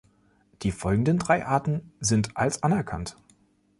Die 0.63 0.71
folgenden 0.71 1.19
drei 1.19 1.45
Arten 1.45 1.93
sind 1.99 2.35
als 2.35 2.63
anerkannt. 2.63 3.17